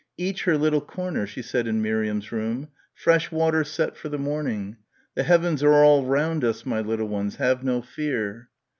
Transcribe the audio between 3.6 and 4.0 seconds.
set